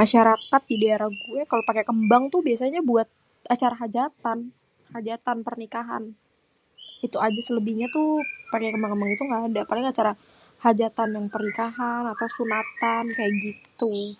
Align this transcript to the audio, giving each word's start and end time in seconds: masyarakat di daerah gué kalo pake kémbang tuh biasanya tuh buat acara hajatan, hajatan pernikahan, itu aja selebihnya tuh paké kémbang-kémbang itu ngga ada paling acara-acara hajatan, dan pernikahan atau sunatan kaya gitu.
masyarakat 0.00 0.62
di 0.70 0.76
daerah 0.82 1.10
gué 1.24 1.40
kalo 1.50 1.62
pake 1.68 1.80
kémbang 1.88 2.24
tuh 2.32 2.40
biasanya 2.48 2.80
tuh 2.82 2.88
buat 2.90 3.08
acara 3.54 3.74
hajatan, 3.82 4.38
hajatan 4.96 5.38
pernikahan, 5.46 6.02
itu 7.06 7.16
aja 7.26 7.40
selebihnya 7.46 7.86
tuh 7.96 8.08
paké 8.52 8.66
kémbang-kémbang 8.72 9.10
itu 9.14 9.22
ngga 9.26 9.40
ada 9.52 9.62
paling 9.70 9.86
acara-acara 9.86 10.32
hajatan, 10.64 11.08
dan 11.14 11.24
pernikahan 11.34 12.02
atau 12.12 12.26
sunatan 12.36 13.04
kaya 13.16 13.30
gitu. 13.46 14.16